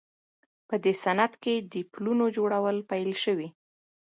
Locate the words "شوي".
3.23-3.47